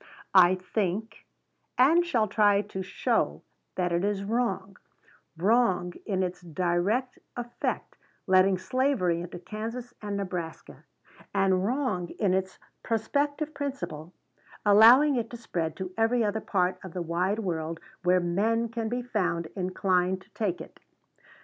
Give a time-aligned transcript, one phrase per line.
[0.33, 1.27] "I think,
[1.77, 3.43] and shall try to show,
[3.75, 4.77] that it is wrong,
[5.37, 10.85] wrong in its direct effect, letting slavery into Kansas and Nebraska,
[11.35, 14.11] and wrong in its prospective principle,
[14.65, 18.89] allowing it to spread to every other part of the wide world where men can
[18.89, 20.79] be found inclined to take it.